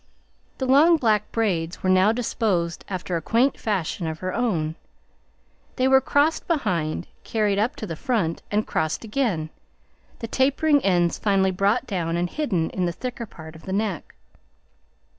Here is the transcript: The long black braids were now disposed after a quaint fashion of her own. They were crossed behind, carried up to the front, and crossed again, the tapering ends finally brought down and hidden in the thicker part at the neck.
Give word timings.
The 0.57 0.65
long 0.65 0.97
black 0.97 1.31
braids 1.31 1.83
were 1.83 1.87
now 1.91 2.11
disposed 2.11 2.83
after 2.89 3.15
a 3.17 3.21
quaint 3.21 3.59
fashion 3.59 4.07
of 4.07 4.17
her 4.17 4.33
own. 4.33 4.75
They 5.75 5.87
were 5.87 6.01
crossed 6.01 6.47
behind, 6.47 7.05
carried 7.23 7.59
up 7.59 7.75
to 7.75 7.85
the 7.85 7.95
front, 7.95 8.41
and 8.49 8.65
crossed 8.65 9.03
again, 9.03 9.51
the 10.17 10.27
tapering 10.27 10.83
ends 10.83 11.19
finally 11.19 11.51
brought 11.51 11.85
down 11.85 12.17
and 12.17 12.27
hidden 12.31 12.71
in 12.71 12.87
the 12.87 12.91
thicker 12.91 13.27
part 13.27 13.55
at 13.55 13.61
the 13.65 13.73
neck. 13.73 14.15